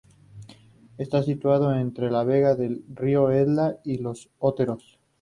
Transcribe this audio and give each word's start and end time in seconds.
Está 0.97 1.21
situado 1.21 1.75
entre 1.75 2.09
la 2.09 2.23
vega 2.23 2.55
del 2.55 2.83
río 2.91 3.29
Esla 3.29 3.77
y 3.83 3.99
los 3.99 4.31
Oteros. 4.39 4.99